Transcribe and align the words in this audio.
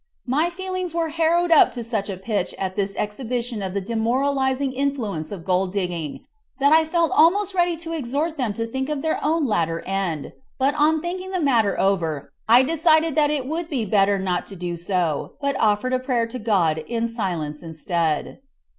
My 0.25 0.49
feelings 0.49 0.95
were 0.95 1.09
harrowed 1.09 1.51
up 1.51 1.71
to 1.73 1.83
such 1.83 2.09
a 2.09 2.17
pitch 2.17 2.55
at 2.57 2.75
this 2.75 2.95
exhibition 2.95 3.61
of 3.61 3.75
the 3.75 3.81
demoralizing 3.81 4.73
influence 4.73 5.31
of 5.31 5.45
gold 5.45 5.71
digging, 5.73 6.25
that 6.57 6.73
I 6.73 6.85
felt 6.85 7.11
almost 7.13 7.53
ready 7.53 7.77
to 7.77 7.93
exhort 7.93 8.35
them 8.35 8.51
to 8.53 8.65
think 8.65 8.89
of 8.89 9.03
their 9.03 9.23
own 9.23 9.45
latter 9.45 9.81
end; 9.81 10.31
but 10.57 10.73
on 10.73 11.01
thinking 11.01 11.29
the 11.29 11.39
matter 11.39 11.79
over 11.79 12.31
I 12.49 12.63
decided 12.63 13.13
that 13.13 13.29
it 13.29 13.45
would 13.45 13.69
be 13.69 13.85
better 13.85 14.17
not 14.17 14.47
to 14.47 14.55
do 14.55 14.75
so, 14.75 15.33
but 15.39 15.55
offered 15.59 15.93
a 15.93 15.99
prayer 15.99 16.25
to 16.25 16.39
God 16.39 16.79
in 16.87 17.07
silence 17.07 17.61
instead. 17.61 18.39